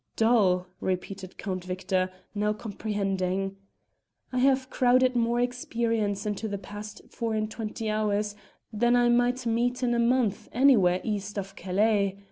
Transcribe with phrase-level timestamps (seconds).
[0.15, 3.57] "Dull!" repeated Count Victor, now comprehending;
[4.33, 8.33] "I have crowded more experience into the past four and twenty hours
[8.73, 12.17] than I might meet in a month anywhere east of Calais.